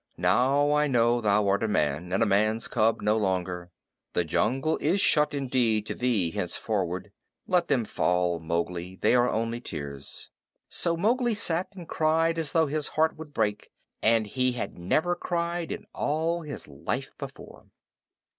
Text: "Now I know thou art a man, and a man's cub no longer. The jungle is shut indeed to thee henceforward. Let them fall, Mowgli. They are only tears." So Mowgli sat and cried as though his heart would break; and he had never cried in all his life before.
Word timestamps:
"Now 0.17 0.71
I 0.73 0.87
know 0.87 1.21
thou 1.21 1.47
art 1.47 1.61
a 1.61 1.67
man, 1.67 2.11
and 2.11 2.23
a 2.23 2.25
man's 2.25 2.67
cub 2.67 3.01
no 3.03 3.15
longer. 3.17 3.69
The 4.13 4.23
jungle 4.23 4.77
is 4.81 4.99
shut 4.99 5.35
indeed 5.35 5.85
to 5.85 5.93
thee 5.93 6.31
henceforward. 6.31 7.11
Let 7.45 7.67
them 7.67 7.85
fall, 7.85 8.39
Mowgli. 8.39 8.95
They 8.95 9.13
are 9.13 9.29
only 9.29 9.61
tears." 9.61 10.31
So 10.67 10.97
Mowgli 10.97 11.35
sat 11.35 11.75
and 11.75 11.87
cried 11.87 12.39
as 12.39 12.51
though 12.51 12.65
his 12.65 12.87
heart 12.87 13.15
would 13.15 13.31
break; 13.31 13.69
and 14.01 14.25
he 14.25 14.53
had 14.53 14.75
never 14.75 15.15
cried 15.15 15.71
in 15.71 15.85
all 15.93 16.41
his 16.41 16.67
life 16.67 17.15
before. 17.19 17.67